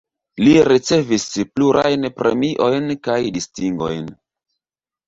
[0.45, 1.25] Li ricevis
[1.59, 4.15] plurajn premiojn kaj distingojn.